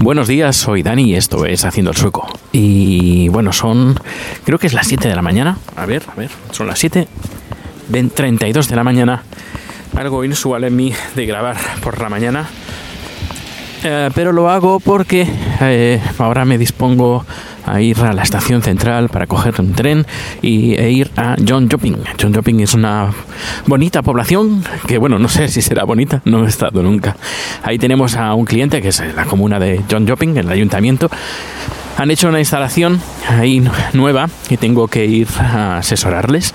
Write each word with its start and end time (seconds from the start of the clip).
Buenos 0.00 0.26
días, 0.26 0.56
soy 0.56 0.82
Dani 0.82 1.10
y 1.10 1.14
esto 1.14 1.46
es 1.46 1.64
Haciendo 1.64 1.90
el 1.92 1.96
Sueco. 1.96 2.26
Y 2.50 3.28
bueno, 3.28 3.52
son, 3.52 3.94
creo 4.44 4.58
que 4.58 4.66
es 4.66 4.72
las 4.72 4.88
7 4.88 5.08
de 5.08 5.14
la 5.14 5.22
mañana. 5.22 5.58
A 5.76 5.86
ver, 5.86 6.02
a 6.10 6.14
ver, 6.14 6.30
son 6.50 6.66
las 6.66 6.78
7, 6.78 7.06
32 8.14 8.68
de 8.68 8.76
la 8.76 8.84
mañana. 8.84 9.22
Algo 9.96 10.24
inusual 10.24 10.64
en 10.64 10.74
mí 10.74 10.92
de 11.14 11.26
grabar 11.26 11.56
por 11.82 12.00
la 12.00 12.08
mañana. 12.08 12.48
Eh, 13.84 14.10
pero 14.14 14.32
lo 14.32 14.50
hago 14.50 14.80
porque 14.80 15.26
eh, 15.60 16.00
ahora 16.18 16.44
me 16.44 16.58
dispongo 16.58 17.24
a 17.72 17.80
ir 17.80 18.00
a 18.00 18.12
la 18.12 18.22
estación 18.22 18.62
central 18.62 19.08
para 19.08 19.26
coger 19.26 19.60
un 19.60 19.72
tren 19.72 20.06
y, 20.42 20.74
e 20.74 20.90
ir 20.90 21.10
a 21.16 21.36
John 21.46 21.68
Jopping. 21.70 21.96
John 22.20 22.34
Jopping 22.34 22.60
es 22.60 22.74
una 22.74 23.12
bonita 23.66 24.02
población 24.02 24.64
que, 24.86 24.98
bueno, 24.98 25.18
no 25.18 25.28
sé 25.28 25.48
si 25.48 25.62
será 25.62 25.84
bonita, 25.84 26.22
no 26.24 26.44
he 26.44 26.48
estado 26.48 26.82
nunca. 26.82 27.16
Ahí 27.62 27.78
tenemos 27.78 28.16
a 28.16 28.34
un 28.34 28.44
cliente 28.44 28.82
que 28.82 28.88
es 28.88 29.02
la 29.14 29.24
comuna 29.24 29.58
de 29.58 29.82
John 29.90 30.06
Jopping, 30.08 30.36
el 30.36 30.50
ayuntamiento. 30.50 31.10
Han 31.96 32.10
hecho 32.10 32.28
una 32.28 32.38
instalación 32.38 33.00
ahí 33.28 33.62
nueva 33.92 34.28
y 34.48 34.56
tengo 34.56 34.88
que 34.88 35.04
ir 35.06 35.28
a 35.38 35.78
asesorarles. 35.78 36.54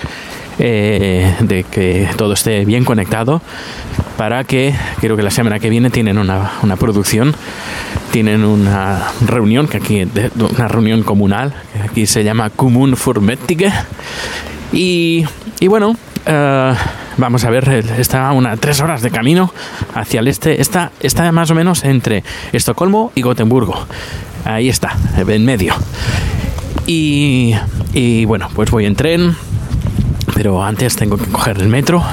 Eh, 0.60 1.34
de 1.40 1.64
que 1.64 2.08
todo 2.16 2.34
esté 2.34 2.64
bien 2.64 2.86
conectado 2.86 3.42
para 4.18 4.44
que 4.44 4.76
creo 5.00 5.16
que 5.18 5.24
la 5.24 5.32
semana 5.32 5.60
que 5.60 5.70
viene 5.70 5.90
tienen 5.90 6.18
una, 6.18 6.54
una 6.62 6.76
producción 6.76 7.36
tienen 8.12 8.44
una 8.44 9.12
reunión 9.26 9.68
que 9.68 9.78
aquí 9.78 10.08
una 10.36 10.68
reunión 10.68 11.04
comunal 11.04 11.54
que 11.74 11.82
aquí 11.82 12.06
se 12.06 12.24
llama 12.24 12.50
Común 12.50 12.96
Furmettige 12.96 13.72
y, 14.72 15.26
y 15.60 15.68
bueno 15.68 15.96
eh, 16.26 16.74
vamos 17.18 17.44
a 17.44 17.50
ver 17.50 17.70
está 17.70 18.30
a 18.30 18.34
unas 18.34 18.60
tres 18.60 18.80
horas 18.82 19.02
de 19.02 19.12
camino 19.12 19.54
hacia 19.94 20.20
el 20.20 20.28
este. 20.28 20.62
Está, 20.62 20.92
está 21.00 21.32
más 21.32 21.52
o 21.52 21.56
menos 21.56 21.84
entre 21.84 22.24
Estocolmo 22.52 23.12
y 23.16 23.22
Gotemburgo. 23.22 23.88
Ahí 24.46 24.70
está 24.70 24.96
en 25.16 25.46
medio. 25.46 25.74
Y, 26.86 27.56
y 27.94 28.26
bueno 28.26 28.50
pues 28.54 28.72
voy 28.72 28.86
en 28.86 28.96
tren 28.96 29.36
pero 30.36 30.64
antes 30.64 30.96
tengo 30.96 31.18
que 31.18 31.26
coger 31.26 31.58
el 31.60 31.68
metro. 31.68 32.04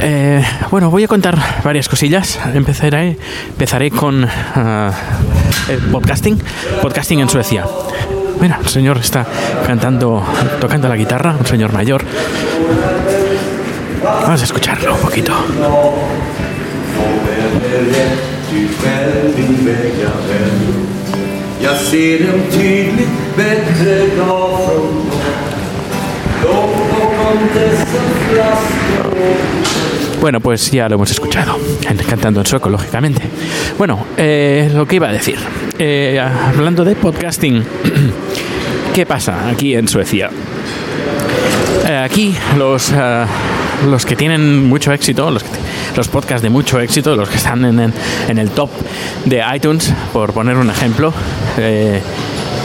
Eh, 0.00 0.44
bueno, 0.70 0.90
voy 0.90 1.04
a 1.04 1.08
contar 1.08 1.38
varias 1.64 1.88
cosillas. 1.88 2.38
Empezaré, 2.52 3.16
empezaré 3.48 3.90
con 3.90 4.24
uh, 4.24 4.92
el 5.68 5.78
podcasting. 5.90 6.38
Podcasting 6.82 7.20
en 7.20 7.28
Suecia. 7.28 7.64
Mira, 8.40 8.58
el 8.62 8.68
señor 8.68 8.98
está 8.98 9.26
cantando, 9.66 10.22
tocando 10.60 10.88
la 10.88 10.96
guitarra, 10.96 11.34
un 11.38 11.46
señor 11.46 11.72
mayor. 11.72 12.04
Vamos 14.02 14.40
a 14.40 14.44
escucharlo 14.44 14.94
un 14.94 15.00
poquito. 15.00 15.32
Bueno, 30.20 30.40
pues 30.40 30.72
ya 30.72 30.88
lo 30.88 30.96
hemos 30.96 31.10
escuchado, 31.12 31.56
cantando 32.08 32.40
en 32.40 32.46
sueco, 32.46 32.68
lógicamente. 32.68 33.22
Bueno, 33.78 34.04
eh, 34.16 34.68
lo 34.74 34.84
que 34.84 34.96
iba 34.96 35.08
a 35.08 35.12
decir, 35.12 35.38
eh, 35.78 36.20
hablando 36.20 36.84
de 36.84 36.96
podcasting, 36.96 37.64
¿qué 38.94 39.06
pasa 39.06 39.48
aquí 39.48 39.76
en 39.76 39.86
Suecia? 39.86 40.28
Eh, 41.86 41.96
aquí 41.96 42.34
los, 42.56 42.92
los 43.88 44.04
que 44.04 44.16
tienen 44.16 44.68
mucho 44.68 44.92
éxito, 44.92 45.30
los, 45.30 45.44
los 45.96 46.08
podcasts 46.08 46.42
de 46.42 46.50
mucho 46.50 46.80
éxito, 46.80 47.14
los 47.14 47.28
que 47.28 47.36
están 47.36 47.64
en, 47.64 47.78
en, 47.78 47.94
en 48.28 48.38
el 48.38 48.50
top 48.50 48.70
de 49.24 49.40
iTunes, 49.54 49.94
por 50.12 50.32
poner 50.32 50.56
un 50.56 50.68
ejemplo, 50.68 51.14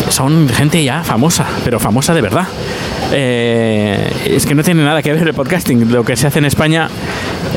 son 0.10 0.50
gente 0.50 0.84
ya 0.84 1.04
famosa, 1.04 1.46
pero 1.64 1.80
famosa 1.80 2.16
de 2.16 2.22
verdad. 2.22 2.48
Es 3.14 4.46
que 4.48 4.56
no 4.56 4.64
tiene 4.64 4.84
nada 4.84 5.04
que 5.04 5.14
ver 5.14 5.28
el 5.28 5.34
podcasting. 5.36 5.92
Lo 5.92 6.04
que 6.04 6.16
se 6.16 6.26
hace 6.26 6.40
en 6.40 6.46
España, 6.46 6.90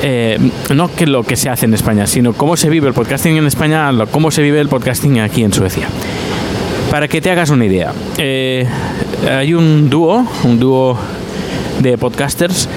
eh, 0.03 0.39
no 0.75 0.95
que 0.95 1.07
lo 1.07 1.23
que 1.23 1.37
se 1.37 1.49
hace 1.49 1.67
en 1.67 1.75
España, 1.75 2.07
sino 2.07 2.33
cómo 2.33 2.57
se 2.57 2.69
vive 2.69 2.89
el 2.89 2.95
podcasting 2.95 3.37
en 3.37 3.47
España, 3.47 3.91
cómo 4.11 4.31
se 4.31 4.43
vive 4.43 4.61
el 4.61 4.69
podcasting 4.69 5.21
aquí 5.21 5.43
en 5.43 5.53
Suecia. 5.53 5.89
Para 6.91 7.09
que 7.09 7.21
te 7.21 7.31
hagas 7.31 7.51
una 7.51 7.65
idea, 7.65 7.93
eh, 8.19 8.67
hay 9.29 9.55
un 9.55 9.91
dúo, 9.91 10.27
un 10.45 10.61
dúo 10.61 10.99
de 11.81 11.99
podcasters 11.99 12.69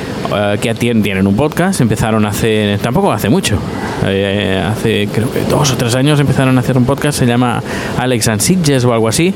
que 0.61 0.73
tienen 0.75 1.27
un 1.27 1.35
podcast, 1.35 1.81
empezaron 1.81 2.25
hace, 2.25 2.77
tampoco 2.81 3.11
hace 3.11 3.29
mucho, 3.29 3.57
eh, 4.05 4.63
hace 4.65 5.09
creo 5.11 5.31
que 5.31 5.41
dos 5.41 5.71
o 5.71 5.77
tres 5.77 5.95
años 5.95 6.19
empezaron 6.19 6.57
a 6.57 6.61
hacer 6.61 6.77
un 6.77 6.85
podcast, 6.85 7.19
se 7.19 7.25
llama 7.25 7.61
Alex 7.97 8.27
and 8.27 8.41
Sitges 8.41 8.85
o 8.85 8.93
algo 8.93 9.07
así. 9.07 9.33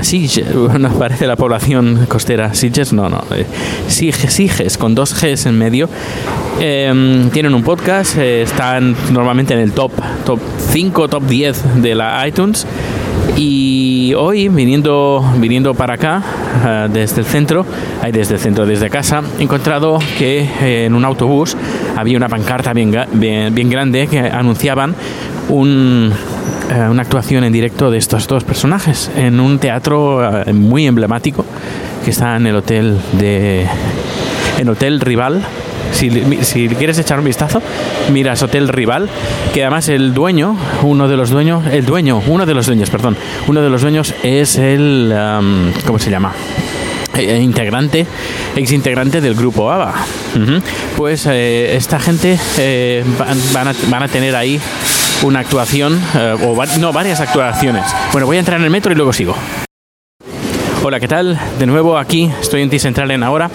Sitges, 0.00 0.54
nos 0.78 0.94
parece 0.94 1.26
la 1.26 1.36
población 1.36 2.06
costera. 2.08 2.54
Sitges, 2.54 2.92
no, 2.92 3.08
no. 3.08 3.22
Eh, 3.34 3.46
Siges, 3.88 4.78
con 4.78 4.94
dos 4.94 5.14
Gs 5.20 5.46
en 5.46 5.58
medio. 5.58 5.88
Em, 6.58 7.30
tienen 7.30 7.54
un 7.54 7.62
podcast, 7.62 8.16
eh, 8.18 8.42
están 8.42 8.94
normalmente 9.12 9.54
en 9.54 9.60
el 9.60 9.72
top, 9.72 9.92
top 10.24 10.40
5, 10.70 11.08
top 11.08 11.26
10 11.26 11.82
de 11.82 11.94
la 11.94 12.26
iTunes. 12.26 12.66
Y 13.36 14.12
hoy, 14.14 14.48
viniendo, 14.48 15.24
viniendo 15.38 15.74
para 15.74 15.94
acá, 15.94 16.22
uh, 16.64 16.92
desde 16.92 17.20
el 17.20 17.26
centro, 17.26 17.64
desde 18.12 18.34
el 18.34 18.40
centro, 18.40 18.66
desde 18.66 18.90
casa, 18.90 19.22
he 19.38 19.42
encontrado 19.42 19.98
que 20.18 20.40
eh, 20.60 20.84
en 20.86 20.94
un 20.94 21.04
autobús 21.04 21.56
había 21.96 22.16
una 22.16 22.28
pancarta 22.28 22.72
bien, 22.72 22.94
bien, 23.12 23.54
bien 23.54 23.70
grande 23.70 24.06
que 24.06 24.18
anunciaban 24.18 24.94
un, 25.48 26.12
eh, 26.70 26.88
una 26.88 27.02
actuación 27.02 27.44
en 27.44 27.52
directo 27.52 27.90
de 27.90 27.98
estos 27.98 28.26
dos 28.26 28.44
personajes 28.44 29.10
en 29.16 29.40
un 29.40 29.58
teatro 29.58 30.18
uh, 30.18 30.52
muy 30.52 30.86
emblemático 30.86 31.44
que 32.04 32.10
está 32.10 32.36
en 32.36 32.46
el 32.46 32.56
hotel 32.56 32.98
de 33.18 33.66
en 34.58 34.68
Hotel 34.68 35.00
Rival 35.00 35.42
si, 35.92 36.68
quieres 36.68 36.98
echar 36.98 37.18
un 37.18 37.24
vistazo, 37.24 37.62
miras 38.12 38.42
Hotel 38.42 38.68
Rival, 38.68 39.08
que 39.52 39.62
además 39.62 39.88
el 39.88 40.14
dueño, 40.14 40.56
uno 40.82 41.08
de 41.08 41.16
los 41.16 41.30
dueños, 41.30 41.64
el 41.66 41.84
dueño, 41.84 42.22
uno 42.26 42.46
de 42.46 42.54
los 42.54 42.66
dueños, 42.66 42.90
perdón, 42.90 43.16
uno 43.46 43.62
de 43.62 43.70
los 43.70 43.82
dueños 43.82 44.14
es 44.22 44.56
el, 44.56 45.14
¿cómo 45.86 45.98
se 45.98 46.10
llama? 46.10 46.32
Eh, 47.18 47.40
integrante, 47.42 48.06
ex 48.56 48.72
integrante 48.72 49.20
del 49.20 49.34
grupo 49.34 49.70
ABBA. 49.70 49.94
Pues 50.96 51.26
eh, 51.26 51.76
esta 51.76 51.98
gente 51.98 52.38
eh, 52.58 53.04
van, 53.52 53.68
a, 53.68 53.74
van, 53.88 54.02
a, 54.04 54.08
tener 54.08 54.36
ahí 54.36 54.60
una 55.22 55.40
actuación, 55.40 56.00
eh, 56.14 56.36
o 56.40 56.56
no, 56.78 56.92
varias 56.92 57.20
actuaciones. 57.20 57.84
Bueno, 58.12 58.26
voy 58.26 58.36
a 58.36 58.40
entrar 58.40 58.58
en 58.58 58.64
el 58.64 58.70
metro 58.70 58.92
y 58.92 58.94
luego 58.94 59.12
sigo. 59.12 59.36
Hola, 60.82 60.98
¿qué 60.98 61.08
tal? 61.08 61.38
De 61.58 61.66
nuevo 61.66 61.98
aquí, 61.98 62.30
estoy 62.40 62.62
en 62.62 62.70
T-Central 62.70 63.10
en 63.10 63.22
ahora. 63.22 63.50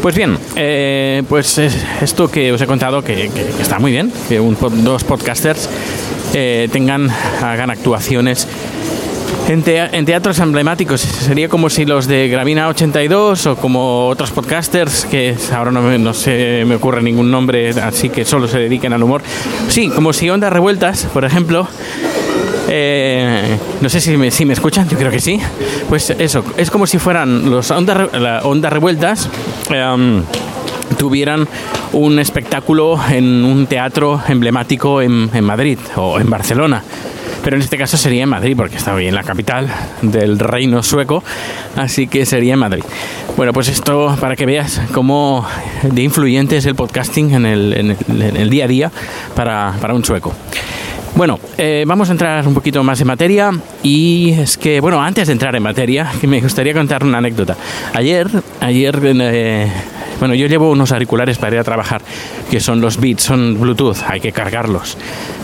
Pues 0.00 0.14
bien, 0.14 0.38
eh, 0.56 1.22
pues 1.28 1.58
esto 1.58 2.30
que 2.30 2.50
os 2.52 2.60
he 2.62 2.66
contado 2.66 3.02
que, 3.02 3.30
está 3.60 3.78
muy 3.78 3.92
bien, 3.92 4.10
que 4.30 4.40
un, 4.40 4.56
dos 4.82 5.04
podcasters 5.04 5.68
eh, 6.32 6.70
tengan, 6.72 7.10
hagan 7.42 7.68
actuaciones 7.68 8.48
en, 9.50 10.04
teatros 10.04 10.38
emblemáticos. 10.38 11.00
Sería 11.02 11.48
como 11.48 11.68
si 11.68 11.84
los 11.84 12.06
de 12.06 12.28
Gravina 12.28 12.68
82 12.68 13.46
o 13.46 13.56
como 13.56 14.08
otros 14.08 14.30
podcasters, 14.30 15.04
que 15.04 15.36
ahora 15.52 15.70
no, 15.72 15.82
me, 15.82 15.98
no 15.98 16.14
se 16.14 16.64
me 16.66 16.76
ocurre 16.76 17.02
ningún 17.02 17.30
nombre, 17.30 17.70
así 17.70 18.08
que 18.08 18.24
solo 18.24 18.48
se 18.48 18.58
dediquen 18.58 18.92
al 18.92 19.02
humor. 19.02 19.22
Sí, 19.68 19.90
como 19.90 20.12
si 20.12 20.30
Ondas 20.30 20.52
Revueltas, 20.52 21.06
por 21.12 21.24
ejemplo, 21.24 21.68
Eh, 22.68 23.58
no 23.80 23.88
sé 23.88 24.00
si 24.00 24.16
me, 24.16 24.30
si 24.30 24.44
me 24.44 24.52
escuchan, 24.52 24.88
yo 24.88 24.96
creo 24.96 25.10
que 25.10 25.20
sí. 25.20 25.40
Pues 25.88 26.10
eso, 26.10 26.44
es 26.56 26.70
como 26.70 26.86
si 26.86 26.98
fueran 26.98 27.50
los 27.50 27.70
ondas, 27.70 28.08
ondas 28.44 28.72
revueltas. 28.72 29.28
em, 29.70 30.22
tuvieran 30.98 31.46
un 31.92 32.18
espectáculo 32.18 32.98
en 33.10 33.44
un 33.44 33.66
teatro 33.66 34.20
emblemático 34.28 35.00
en, 35.00 35.30
en 35.32 35.44
Madrid 35.44 35.78
o 35.96 36.18
en 36.20 36.28
Barcelona. 36.28 36.82
Pero 37.42 37.56
en 37.56 37.62
este 37.62 37.78
caso 37.78 37.96
sería 37.96 38.24
en 38.24 38.28
Madrid, 38.28 38.54
porque 38.54 38.76
está 38.76 38.94
bien 38.94 39.14
la 39.14 39.22
capital 39.22 39.68
del 40.02 40.38
reino 40.38 40.82
sueco, 40.82 41.24
así 41.76 42.06
que 42.06 42.26
sería 42.26 42.52
en 42.54 42.58
Madrid. 42.58 42.82
Bueno, 43.36 43.54
pues 43.54 43.68
esto 43.68 44.14
para 44.20 44.36
que 44.36 44.44
veas 44.44 44.82
cómo 44.92 45.46
de 45.82 46.02
influyente 46.02 46.58
es 46.58 46.66
el 46.66 46.74
podcasting 46.74 47.32
en 47.34 47.46
el, 47.46 47.72
en 47.72 47.90
el- 47.92 48.22
en 48.22 48.36
el 48.36 48.50
día 48.50 48.64
a 48.66 48.68
día 48.68 48.92
para, 49.34 49.72
para 49.80 49.94
un 49.94 50.04
sueco. 50.04 50.34
Bueno, 51.20 51.38
eh, 51.58 51.84
vamos 51.86 52.08
a 52.08 52.12
entrar 52.12 52.48
un 52.48 52.54
poquito 52.54 52.82
más 52.82 52.98
en 53.02 53.06
materia 53.06 53.50
y 53.82 54.30
es 54.30 54.56
que, 54.56 54.80
bueno, 54.80 55.02
antes 55.02 55.26
de 55.26 55.34
entrar 55.34 55.54
en 55.54 55.62
materia, 55.62 56.10
que 56.18 56.26
me 56.26 56.40
gustaría 56.40 56.72
contar 56.72 57.04
una 57.04 57.18
anécdota. 57.18 57.58
Ayer, 57.92 58.26
ayer, 58.58 58.98
eh, 59.04 59.70
bueno, 60.18 60.34
yo 60.34 60.46
llevo 60.46 60.70
unos 60.70 60.92
auriculares 60.92 61.36
para 61.36 61.56
ir 61.56 61.60
a 61.60 61.62
trabajar, 61.64 62.00
que 62.50 62.58
son 62.58 62.80
los 62.80 62.98
Beats, 62.98 63.22
son 63.22 63.60
Bluetooth, 63.60 63.98
hay 64.08 64.20
que 64.20 64.32
cargarlos 64.32 64.96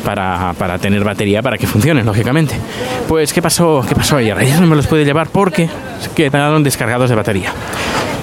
para, 0.02 0.54
para 0.54 0.78
tener 0.78 1.04
batería, 1.04 1.42
para 1.42 1.58
que 1.58 1.66
funcionen, 1.66 2.06
lógicamente. 2.06 2.54
Pues, 3.06 3.34
¿qué 3.34 3.42
pasó, 3.42 3.84
¿qué 3.86 3.94
pasó 3.94 4.16
ayer? 4.16 4.38
Ayer 4.38 4.58
no 4.58 4.66
me 4.66 4.76
los 4.76 4.86
pude 4.86 5.04
llevar 5.04 5.28
porque 5.28 5.68
quedaron 6.14 6.62
descargados 6.62 7.10
de 7.10 7.16
batería. 7.16 7.52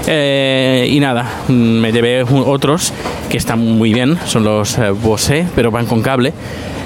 Eh, 0.07 0.87
y 0.89 0.99
nada, 0.99 1.25
mm, 1.47 1.53
me 1.53 1.91
llevé 1.91 2.23
otros 2.23 2.91
que 3.29 3.37
están 3.37 3.59
muy 3.59 3.93
bien, 3.93 4.17
son 4.25 4.43
los 4.43 4.77
eh, 4.77 4.89
Bose, 4.91 5.45
pero 5.55 5.71
van 5.71 5.85
con 5.85 6.01
cable. 6.01 6.33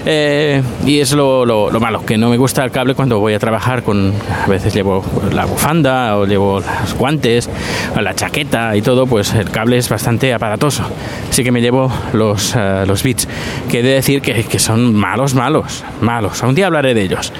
Eh, 0.10 0.62
y 0.86 1.00
es 1.00 1.12
lo, 1.12 1.46
lo- 1.46 1.69
lo 1.69 1.80
malo, 1.81 2.06
que 2.06 2.18
no 2.18 2.30
me 2.30 2.38
gusta 2.38 2.64
el 2.64 2.72
cable 2.72 2.96
cuando 2.96 3.19
voy 3.19 3.34
a 3.34 3.40
trabajar 3.40 3.84
con, 3.84 4.14
a 4.46 4.48
veces 4.48 4.74
llevo 4.74 5.04
la 5.34 5.44
bufanda 5.46 6.16
o 6.18 6.25
llevo 6.25 6.62
los 6.62 6.94
guantes, 6.94 7.50
o 7.94 8.00
la 8.00 8.14
chaqueta 8.16 8.74
y 8.78 8.81
todo, 8.81 9.06
pues 9.06 9.34
el 9.34 9.50
cable 9.50 9.78
es 9.78 9.90
bastante 9.90 10.34
aparatoso. 10.34 10.84
Así 11.30 11.44
que 11.44 11.52
me 11.52 11.60
llevo 11.60 11.92
los, 12.14 12.54
eh, 12.56 12.84
los 12.88 13.04
Beats, 13.04 13.28
que 13.69 13.80
he 13.80 13.84
de 13.84 13.94
decir 13.96 14.22
que, 14.22 14.44
que 14.46 14.60
son 14.60 14.94
malos, 14.96 15.34
malos, 15.34 15.84
malos. 16.00 16.42
Un 16.44 16.56
día 16.56 16.68
hablaré 16.68 16.94
de 16.94 17.02
ellos. 17.02 17.34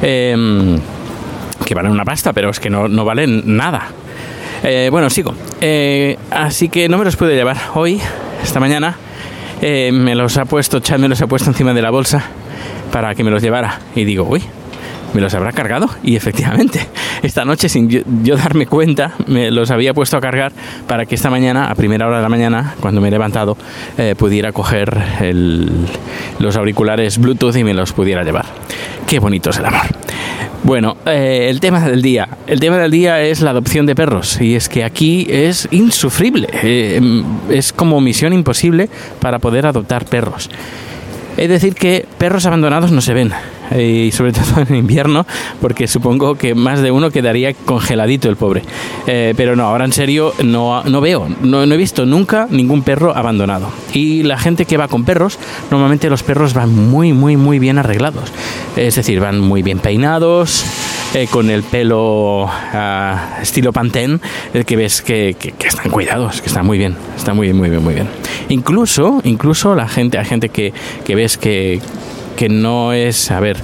Em, 0.00 0.78
que 1.66 1.74
valen 1.74 1.92
una 1.92 2.04
pasta, 2.04 2.32
pero 2.32 2.48
es 2.50 2.58
que 2.60 2.70
no, 2.70 2.88
no 2.88 3.04
valen 3.04 3.42
nada. 3.56 3.88
Eh, 4.66 4.88
bueno, 4.90 5.10
sigo. 5.10 5.34
Eh, 5.60 6.16
así 6.30 6.70
que 6.70 6.88
no 6.88 6.96
me 6.96 7.04
los 7.04 7.16
pude 7.16 7.34
llevar 7.34 7.56
hoy, 7.74 8.00
esta 8.42 8.60
mañana. 8.60 8.96
eh, 9.60 9.90
me 9.92 10.14
los 10.14 10.36
ha 10.38 10.46
puesto, 10.46 10.80
Chad 10.80 10.98
me 10.98 11.08
los 11.08 11.20
ha 11.20 11.26
puesto 11.26 11.50
encima 11.50 11.74
de 11.74 11.82
la 11.82 11.90
bolsa 11.90 12.22
para 12.90 13.14
que 13.14 13.22
me 13.22 13.30
los 13.30 13.42
llevara. 13.42 13.78
Y 13.94 14.04
digo, 14.04 14.24
uy, 14.24 14.42
¿me 15.12 15.20
los 15.20 15.34
habrá 15.34 15.52
cargado? 15.52 15.88
Y 16.02 16.16
efectivamente, 16.16 16.80
esta 17.22 17.44
noche, 17.44 17.68
sin 17.68 17.90
yo, 18.24 18.36
darme 18.36 18.66
cuenta, 18.66 19.12
me 19.26 19.50
los 19.50 19.70
había 19.70 19.92
puesto 19.92 20.16
a 20.16 20.20
cargar 20.20 20.52
para 20.88 21.04
que 21.04 21.14
esta 21.14 21.28
mañana, 21.28 21.70
a 21.70 21.74
primera 21.74 22.06
hora 22.06 22.16
de 22.16 22.22
la 22.22 22.30
mañana, 22.30 22.74
cuando 22.80 23.02
me 23.02 23.08
he 23.08 23.10
levantado, 23.10 23.58
pudiera 24.16 24.52
coger 24.52 24.96
los 26.38 26.56
auriculares 26.56 27.18
Bluetooth 27.18 27.56
y 27.56 27.64
me 27.64 27.74
los 27.74 27.92
pudiera 27.92 28.24
llevar. 28.24 28.46
Qué 29.06 29.18
bonito 29.18 29.50
es 29.50 29.58
el 29.58 29.66
amor. 29.66 29.82
Bueno, 30.64 30.96
eh, 31.04 31.48
el 31.50 31.60
tema 31.60 31.86
del 31.86 32.00
día. 32.00 32.26
El 32.46 32.58
tema 32.58 32.78
del 32.78 32.90
día 32.90 33.20
es 33.20 33.42
la 33.42 33.50
adopción 33.50 33.84
de 33.84 33.94
perros. 33.94 34.40
Y 34.40 34.54
es 34.54 34.70
que 34.70 34.82
aquí 34.82 35.26
es 35.28 35.68
insufrible. 35.70 36.48
Eh, 36.62 36.96
em, 36.96 37.22
es 37.50 37.74
como 37.74 38.00
misión 38.00 38.32
imposible 38.32 38.88
para 39.20 39.38
poder 39.38 39.66
adoptar 39.66 40.06
perros. 40.06 40.48
Es 41.36 41.50
decir, 41.50 41.74
que 41.74 42.06
perros 42.16 42.46
abandonados 42.46 42.92
no 42.92 43.02
se 43.02 43.12
ven. 43.12 43.32
Eh, 43.70 44.06
Y 44.08 44.12
sobre 44.12 44.32
todo 44.32 44.62
en 44.68 44.74
invierno, 44.74 45.26
porque 45.60 45.86
supongo 45.86 46.34
que 46.36 46.54
más 46.54 46.80
de 46.82 46.90
uno 46.90 47.10
quedaría 47.10 47.54
congeladito 47.54 48.28
el 48.28 48.36
pobre. 48.36 48.62
Eh, 49.06 49.34
pero 49.36 49.56
no, 49.56 49.64
ahora 49.64 49.84
en 49.84 49.92
serio 49.92 50.32
no, 50.42 50.82
no 50.84 51.00
veo, 51.00 51.28
no, 51.42 51.66
no 51.66 51.74
he 51.74 51.78
visto 51.78 52.06
nunca 52.06 52.46
ningún 52.50 52.82
perro 52.82 53.16
abandonado. 53.16 53.68
Y 53.92 54.22
la 54.22 54.38
gente 54.38 54.64
que 54.64 54.76
va 54.76 54.88
con 54.88 55.04
perros, 55.04 55.38
normalmente 55.70 56.08
los 56.10 56.22
perros 56.22 56.54
van 56.54 56.74
muy, 56.74 57.12
muy, 57.12 57.36
muy 57.36 57.58
bien 57.58 57.78
arreglados. 57.78 58.32
Es 58.76 58.96
decir, 58.96 59.20
van 59.20 59.38
muy 59.40 59.62
bien 59.62 59.78
peinados, 59.78 60.64
eh, 61.14 61.28
con 61.30 61.48
el 61.50 61.62
pelo 61.62 62.46
ah, 62.48 63.38
estilo 63.40 63.72
Pantene, 63.72 64.18
el 64.52 64.64
que 64.64 64.76
ves 64.76 65.00
que, 65.02 65.36
que- 65.38 65.52
que 65.52 65.68
están 65.68 65.90
cuidados, 65.90 66.40
que 66.40 66.48
están 66.48 66.66
muy 66.66 66.76
bien, 66.78 66.96
están 67.16 67.36
muy 67.36 67.46
bien, 67.46 67.56
muy 67.56 67.70
bien, 67.70 67.82
muy 67.84 67.94
bien. 67.94 68.08
Incluso, 68.48 69.20
incluso 69.24 69.74
la 69.74 69.88
gente, 69.88 70.18
hay 70.18 70.24
gente 70.24 70.48
que, 70.48 70.72
que 71.04 71.14
ves 71.14 71.38
que 71.38 71.80
que 72.36 72.48
no 72.48 72.92
es, 72.92 73.30
a 73.30 73.40
ver, 73.40 73.56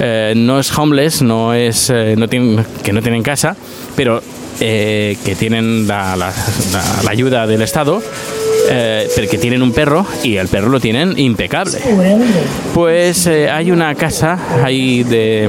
eh, 0.00 0.34
no 0.36 0.58
es 0.60 0.76
homeless, 0.76 1.22
no 1.22 1.54
es, 1.54 1.90
eh, 1.90 2.14
no 2.16 2.28
tienen, 2.28 2.64
que 2.82 2.92
no 2.92 3.02
tienen 3.02 3.22
casa, 3.22 3.56
pero 3.96 4.22
eh, 4.60 5.16
que 5.24 5.34
tienen 5.34 5.86
la, 5.86 6.16
la- 6.16 6.32
la- 6.72 7.02
la 7.04 7.10
ayuda 7.10 7.46
del 7.46 7.62
Estado, 7.62 8.02
eh, 8.68 9.08
pero 9.14 9.28
que 9.28 9.38
tienen 9.38 9.62
un 9.62 9.72
perro 9.72 10.04
y 10.22 10.36
el 10.36 10.48
perro 10.48 10.68
lo 10.68 10.80
tienen 10.80 11.18
impecable. 11.18 11.78
Pues 12.74 13.26
eh, 13.26 13.50
hay 13.50 13.70
una 13.70 13.94
casa 13.94 14.38
ahí 14.64 15.02
de, 15.04 15.48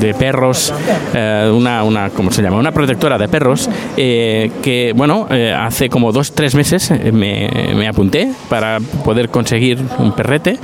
de 0.00 0.14
perros, 0.14 0.72
eh, 1.14 1.50
una, 1.52 1.82
una, 1.84 2.10
¿cómo 2.10 2.30
se 2.30 2.42
llama? 2.42 2.56
Una 2.58 2.72
protectora 2.72 3.18
de 3.18 3.28
perros 3.28 3.68
eh, 3.96 4.50
que, 4.62 4.92
bueno, 4.94 5.26
eh, 5.30 5.54
hace 5.56 5.88
como 5.88 6.12
dos, 6.12 6.32
tres 6.32 6.54
meses 6.54 6.90
me, 7.12 7.48
me 7.74 7.88
apunté 7.88 8.30
para 8.48 8.78
poder 9.04 9.28
conseguir 9.28 9.78
un 9.98 10.12
perrete 10.12 10.58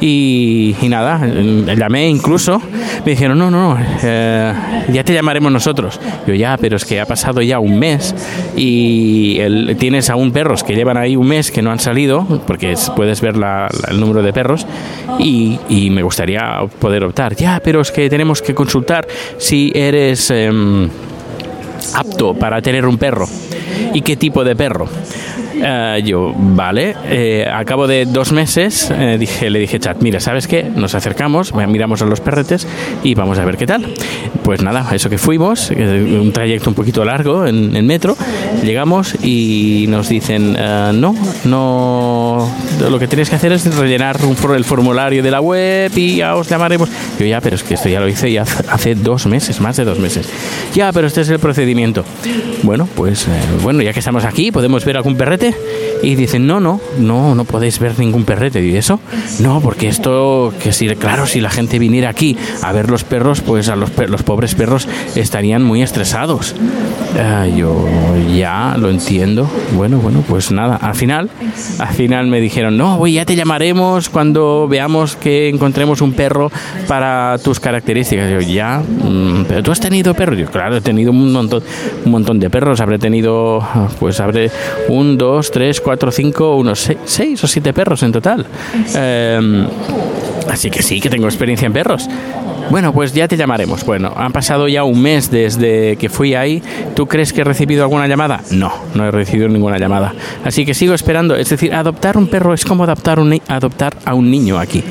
y, 0.00 0.76
y 0.80 0.88
nada, 0.88 1.20
llamé 1.26 2.08
incluso, 2.08 2.60
me 3.04 3.10
dijeron, 3.12 3.38
no, 3.38 3.50
no, 3.50 3.74
no, 3.74 3.78
ya 4.92 5.02
te 5.04 5.12
llamaremos 5.12 5.50
nosotros. 5.50 5.98
Yo 6.26 6.34
ya, 6.34 6.56
pero 6.56 6.76
es 6.76 6.84
que 6.84 7.00
ha 7.00 7.06
pasado 7.06 7.42
ya 7.42 7.58
un 7.58 7.78
mes 7.78 8.14
y 8.56 9.38
el- 9.40 9.76
tienes 9.78 10.08
aún 10.10 10.30
perros 10.32 10.62
que 10.62 10.74
llevan 10.74 10.96
ahí 10.96 11.16
un 11.16 11.26
mes 11.28 11.50
que 11.52 11.62
no 11.62 11.70
han 11.70 11.78
salido, 11.78 12.26
porque 12.46 12.72
es- 12.72 12.90
puedes 12.96 13.20
ver 13.20 13.36
la- 13.36 13.68
el 13.88 14.00
número 14.00 14.22
de 14.22 14.32
perros, 14.32 14.66
y, 15.18 15.58
y 15.68 15.90
me 15.90 16.02
gustaría 16.02 16.58
poder 16.80 17.04
optar. 17.04 17.36
Ya, 17.36 17.60
pero 17.62 17.80
es 17.80 17.92
que 17.92 18.08
tenemos 18.10 18.42
que 18.42 18.54
consultar 18.54 19.06
si 19.38 19.70
eres 19.74 20.30
em, 20.30 20.88
apto 21.94 22.34
para 22.34 22.60
tener 22.60 22.84
un 22.86 22.98
perro 22.98 23.26
y 23.92 24.02
qué 24.02 24.16
tipo 24.16 24.44
de 24.44 24.56
perro. 24.56 24.88
Eh, 25.60 26.02
yo, 26.04 26.32
vale, 26.36 26.94
eh, 27.06 27.46
a 27.52 27.64
cabo 27.64 27.86
de 27.88 28.06
dos 28.06 28.32
meses 28.32 28.92
eh, 28.92 29.16
dije, 29.18 29.50
le 29.50 29.58
dije, 29.58 29.80
chat, 29.80 30.00
mira, 30.00 30.20
¿sabes 30.20 30.46
qué? 30.46 30.62
Nos 30.62 30.94
acercamos, 30.94 31.52
miramos 31.52 32.00
a 32.00 32.04
los 32.04 32.20
perretes 32.20 32.66
y 33.02 33.14
vamos 33.14 33.38
a 33.38 33.44
ver 33.44 33.56
qué 33.56 33.66
tal. 33.66 33.92
Pues 34.42 34.62
nada, 34.62 34.86
eso 34.94 35.10
que 35.10 35.18
fuimos, 35.18 35.70
eh, 35.72 36.20
un 36.20 36.32
trayecto 36.32 36.70
un 36.70 36.74
poquito 36.74 37.04
largo 37.04 37.46
en, 37.46 37.74
en 37.74 37.86
metro, 37.86 38.16
llegamos 38.62 39.16
y 39.22 39.86
nos 39.88 40.08
dicen, 40.08 40.54
eh, 40.56 40.92
no, 40.94 41.14
no, 41.44 42.07
lo 42.80 42.98
que 42.98 43.08
tenéis 43.08 43.28
que 43.30 43.36
hacer 43.36 43.52
es 43.52 43.64
rellenar 43.76 44.16
un 44.24 44.36
el 44.54 44.64
formulario 44.64 45.22
de 45.22 45.30
la 45.30 45.40
web 45.40 45.90
y 45.96 46.16
ya 46.16 46.34
os 46.36 46.48
llamaremos. 46.48 46.88
Yo 47.18 47.26
ya, 47.26 47.40
pero 47.40 47.56
es 47.56 47.62
que 47.62 47.74
esto 47.74 47.88
ya 47.88 48.00
lo 48.00 48.08
hice 48.08 48.30
ya 48.32 48.42
hace- 48.42 48.94
dos 48.94 49.26
meses, 49.26 49.60
más 49.60 49.76
de 49.76 49.84
dos 49.84 49.98
meses. 49.98 50.28
Ya, 50.74 50.92
pero 50.92 51.06
este 51.06 51.20
es 51.20 51.28
el 51.28 51.38
procedimiento. 51.38 52.04
Bueno, 52.62 52.88
pues 52.94 53.26
eh, 53.26 53.30
bueno, 53.62 53.82
ya 53.82 53.92
que 53.92 53.98
estamos 53.98 54.24
aquí, 54.24 54.50
podemos 54.50 54.84
ver 54.84 54.96
algún 54.96 55.16
perrete. 55.16 55.54
Y 56.00 56.14
dicen, 56.14 56.46
no, 56.46 56.60
no, 56.60 56.80
no, 57.00 57.34
no 57.34 57.44
podéis 57.44 57.80
ver 57.80 57.98
ningún 57.98 58.24
perrete. 58.24 58.64
¿Y 58.64 58.76
eso? 58.76 59.00
No, 59.40 59.60
porque 59.60 59.88
esto, 59.88 60.54
que 60.62 60.72
si, 60.72 60.86
claro, 60.90 61.26
si 61.26 61.40
la 61.40 61.50
gente 61.50 61.80
viniera 61.80 62.08
aquí 62.08 62.36
a 62.62 62.70
ver 62.72 62.88
los 62.88 63.02
perros, 63.02 63.40
pues 63.40 63.68
a 63.68 63.74
los, 63.74 63.90
los 64.08 64.22
pobres 64.22 64.54
perros 64.54 64.86
estarían 65.16 65.64
muy 65.64 65.82
estresados. 65.82 66.54
Ah, 67.18 67.46
yo 67.48 67.84
ya 68.36 68.76
lo 68.78 68.90
entiendo. 68.90 69.50
Bueno, 69.76 69.98
bueno, 69.98 70.22
pues 70.28 70.52
nada. 70.52 70.76
Al 70.76 70.94
final, 70.94 71.30
al 71.80 71.94
final 71.94 72.28
me 72.28 72.37
dijeron, 72.40 72.76
no, 72.76 72.96
güey, 72.96 73.14
ya 73.14 73.24
te 73.24 73.36
llamaremos 73.36 74.08
cuando 74.08 74.66
veamos 74.68 75.16
que 75.16 75.48
encontremos 75.48 76.00
un 76.00 76.12
perro 76.12 76.50
para 76.86 77.38
tus 77.38 77.60
características. 77.60 78.30
Yo, 78.30 78.40
ya, 78.40 78.80
mm, 78.80 79.44
pero 79.48 79.62
tú 79.62 79.72
has 79.72 79.80
tenido 79.80 80.14
perros. 80.14 80.38
Yo, 80.38 80.46
claro, 80.46 80.76
he 80.76 80.80
tenido 80.80 81.10
un 81.10 81.32
montón, 81.32 81.62
un 82.04 82.10
montón 82.10 82.38
de 82.38 82.50
perros. 82.50 82.80
Habré 82.80 82.98
tenido, 82.98 83.66
pues 83.98 84.20
habré 84.20 84.50
un, 84.88 85.16
dos, 85.16 85.50
tres, 85.50 85.80
cuatro, 85.80 86.10
cinco, 86.10 86.56
unos 86.56 86.80
seis, 86.80 86.98
seis 87.04 87.44
o 87.44 87.46
siete 87.46 87.72
perros 87.72 88.02
en 88.02 88.12
total. 88.12 88.46
Em, 88.94 89.66
así 90.48 90.70
que 90.70 90.82
sí, 90.82 91.00
que 91.00 91.10
tengo 91.10 91.26
experiencia 91.26 91.66
en 91.66 91.72
perros. 91.72 92.08
Bueno, 92.70 92.92
pues 92.92 93.14
ya 93.14 93.26
te 93.26 93.36
llamaremos. 93.36 93.84
Bueno, 93.84 94.12
han 94.16 94.32
pasado 94.32 94.68
ya 94.68 94.84
un 94.84 95.00
mes 95.00 95.30
desde 95.30 95.96
que 95.96 96.08
fui 96.08 96.34
ahí. 96.34 96.62
¿Tú 96.94 97.06
crees 97.06 97.32
que 97.32 97.40
he 97.40 97.44
recibido 97.44 97.82
alguna 97.82 98.06
llamada? 98.06 98.40
No, 98.50 98.72
no 98.94 99.06
he 99.06 99.10
recibido 99.10 99.48
ninguna 99.48 99.78
llamada. 99.78 100.12
Así 100.44 100.66
que 100.66 100.74
sigo 100.74 100.92
esperando. 100.94 101.34
Es 101.34 101.48
decir, 101.48 101.74
adoptar 101.74 102.18
un 102.18 102.26
perro 102.26 102.52
es 102.52 102.64
como 102.64 102.84
adoptar, 102.84 103.20
un, 103.20 103.40
adoptar 103.48 103.94
a 104.04 104.14
un 104.14 104.30
niño 104.30 104.58
aquí. 104.58 104.84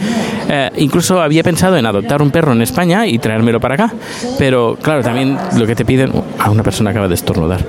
Eh, 0.50 0.72
incluso 0.78 1.22
había 1.22 1.44
pensado 1.44 1.78
en 1.78 1.86
adoptar 1.86 2.22
un 2.22 2.32
perro 2.32 2.54
en 2.54 2.62
España 2.62 3.06
y 3.06 3.20
traérmelo 3.20 3.60
para 3.60 3.76
acá. 3.76 3.94
Pero 4.40 4.78
claro, 4.82 5.04
también 5.04 5.38
lo 5.58 5.68
que 5.68 5.76
te 5.76 5.86
piden... 5.86 6.12
A 6.40 6.50
una 6.50 6.64
persona 6.64 6.92
acaba 6.92 7.08
de 7.08 7.16
estornudar. 7.16 7.64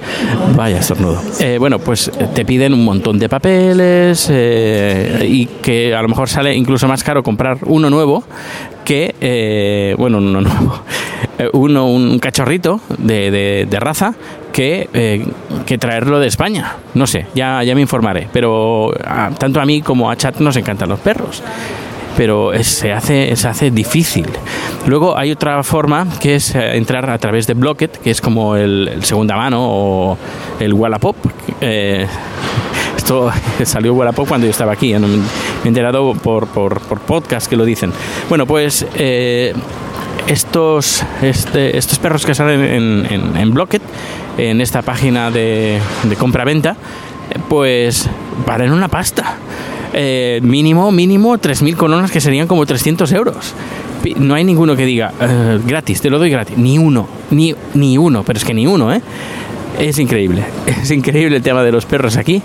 Vaya 0.57 0.79
estornudo. 0.79 1.21
Eh, 1.41 1.57
bueno, 1.59 1.79
pues 1.79 2.09
eh, 2.09 2.29
te 2.35 2.45
piden 2.45 2.73
un 2.73 2.85
montón 2.85 3.19
de 3.19 3.29
papeles 3.29 4.29
eh, 4.31 5.27
y 5.29 5.47
que 5.47 5.95
a 5.95 6.03
lo 6.03 6.09
mejor 6.09 6.29
sale 6.29 6.55
incluso 6.55 6.89
más 6.89 7.05
caro 7.05 7.23
comprar 7.23 7.59
uno 7.67 7.91
nuevo 7.91 8.25
que, 8.89 9.15
eh, 9.21 9.95
bueno, 9.99 10.19
no 10.19 10.41
nuevo, 10.41 10.81
eh, 11.39 11.51
uno, 11.53 11.87
un 11.89 12.19
cachorrito 12.19 12.81
de, 12.97 13.67
de- 13.69 13.81
raza 13.81 14.15
que, 14.51 14.89
eh, 14.95 15.27
que 15.67 15.77
traerlo 15.77 16.19
de 16.21 16.27
España. 16.27 16.77
No 16.95 17.07
sé, 17.07 17.27
ya, 17.35 17.63
ya 17.65 17.75
me 17.75 17.83
informaré. 17.83 18.29
Pero 18.33 18.91
a- 19.07 19.31
tanto 19.39 19.61
a 19.61 19.67
mí 19.67 19.83
como 19.83 20.11
a 20.11 20.17
Chat 20.17 20.39
nos 20.41 20.57
encantan 20.57 20.89
los 20.89 21.01
perros. 21.01 21.43
Pero 22.17 22.51
se, 22.65 22.91
hace, 22.95 23.37
se 23.37 23.47
hace 23.47 23.71
difícil. 23.71 24.27
Luego 24.87 25.17
hay 25.19 25.33
otra 25.33 25.63
forma 25.63 26.07
que 26.19 26.37
es 26.37 26.55
eh, 26.55 26.77
entrar 26.79 27.09
a 27.11 27.19
través 27.19 27.47
de 27.47 27.53
Blocket, 27.53 27.91
que 28.01 28.11
es 28.11 28.23
como 28.23 28.57
el, 28.57 28.89
el 28.89 29.05
segunda 29.05 29.37
mano 29.37 29.59
o 29.61 30.19
el 30.59 30.73
Wallapop. 30.73 31.15
Eh, 31.61 32.07
esto 32.97 33.31
salió 33.65 33.93
Wallapop 33.93 34.27
cuando 34.27 34.47
yo 34.47 34.51
estaba 34.51 34.73
aquí. 34.73 34.95
Me 35.63 35.67
he 35.67 35.69
enterado 35.69 36.15
por, 36.15 36.47
por, 36.49 36.81
por 36.81 37.01
podcast 37.01 37.49
que 37.49 37.57
lo 37.57 37.65
dicen. 37.65 37.93
Bueno, 38.29 38.47
pues 38.47 38.87
eh, 38.95 39.53
estos, 40.27 41.03
este- 41.23 41.77
estos 41.77 41.99
perros 41.99 42.25
que 42.27 42.35
salen 42.35 42.61
en, 42.61 43.07
en, 43.11 43.37
en 43.37 43.51
Blocket, 43.55 43.83
en 44.37 44.61
esta 44.61 44.83
página 44.83 45.31
de, 45.31 45.81
de 46.05 46.17
compra-venta, 46.17 46.77
pues 47.49 48.09
valen 48.47 48.73
una 48.73 48.89
pasta. 48.89 49.37
Eh, 49.95 50.41
mínimo, 50.43 50.93
mínimo 50.93 51.37
3.000 51.39 51.75
coronas 51.77 52.11
que 52.11 52.21
serían 52.21 52.47
como 52.47 52.67
300 52.67 53.11
euros. 53.13 53.55
No 54.17 54.35
hay 54.35 54.45
ninguno 54.45 54.77
que 54.77 54.85
diga 54.87 55.13
"Eh, 55.21 55.61
gratis, 55.67 56.01
te 56.01 56.09
lo 56.11 56.19
doy 56.19 56.31
gratis. 56.31 56.57
Ni 56.57 56.79
uno, 56.79 57.09
ni, 57.31 57.55
ni 57.75 57.99
uno, 57.99 58.23
pero 58.23 58.39
es 58.39 58.45
que 58.45 58.55
ni 58.55 58.67
uno, 58.67 58.93
¿eh? 58.93 59.01
Es 59.79 59.99
increíble, 59.99 60.45
es 60.67 60.91
increíble 60.91 61.37
el 61.37 61.43
tema 61.43 61.63
de 61.63 61.71
los 61.71 61.87
perros 61.87 62.17
aquí, 62.17 62.43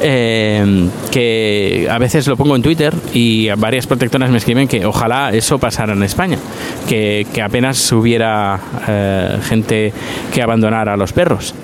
eh, 0.00 0.88
que 1.12 1.86
a 1.88 1.98
veces 1.98 2.26
lo 2.26 2.36
pongo 2.36 2.56
en 2.56 2.62
Twitter 2.62 2.92
y 3.12 3.48
varias 3.50 3.86
protectoras 3.86 4.30
me 4.30 4.38
escriben 4.38 4.66
que 4.66 4.84
ojalá 4.84 5.30
eso 5.32 5.58
pasara 5.58 5.92
en 5.92 6.02
España, 6.02 6.38
que, 6.88 7.26
que 7.32 7.40
apenas 7.40 7.92
hubiera 7.92 8.58
eh, 8.88 9.38
gente 9.44 9.92
que 10.34 10.42
abandonara 10.42 10.94
a 10.94 10.96
los 10.96 11.12
perros, 11.12 11.54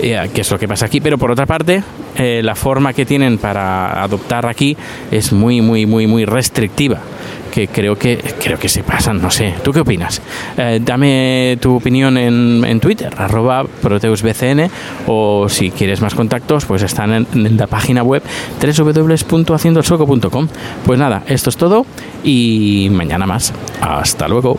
eh, 0.00 0.30
es 0.34 0.50
lo 0.50 0.58
que 0.58 0.68
pasa 0.68 0.86
aquí, 0.86 1.00
pero 1.00 1.18
por 1.18 1.30
otra 1.30 1.46
parte, 1.46 1.82
eh, 2.16 2.40
la 2.42 2.54
forma 2.54 2.92
que 2.92 3.06
tienen 3.06 3.38
para 3.38 4.02
adoptar 4.02 4.46
aquí 4.46 4.76
es 5.10 5.32
muy, 5.32 5.60
muy, 5.60 5.86
muy, 5.86 6.06
muy 6.06 6.24
restrictiva 6.24 7.00
que 7.48 7.68
creo 7.68 7.96
que 7.96 8.18
creo 8.38 8.58
que 8.58 8.68
se 8.68 8.82
pasan, 8.82 9.20
no 9.20 9.30
sé. 9.30 9.54
¿Tú 9.62 9.72
qué 9.72 9.80
opinas? 9.80 10.22
Eh, 10.56 10.80
dame 10.82 11.58
tu 11.60 11.74
opinión 11.74 12.16
en, 12.16 12.64
en 12.64 12.78
Twitter, 12.78 13.12
arroba 13.16 13.64
proteusbcn, 13.64 14.70
o 15.06 15.48
si 15.48 15.70
quieres 15.70 16.00
más 16.00 16.14
contactos, 16.14 16.66
pues 16.66 16.82
están 16.82 17.12
en, 17.12 17.26
en 17.34 17.56
la 17.56 17.66
página 17.66 18.02
web 18.02 18.22
www.haciendoelsueco.com. 18.60 20.48
Pues 20.84 20.98
nada, 20.98 21.22
esto 21.26 21.50
es 21.50 21.56
todo 21.56 21.86
y 22.22 22.88
mañana 22.92 23.26
más. 23.26 23.52
Hasta 23.80 24.28
luego. 24.28 24.58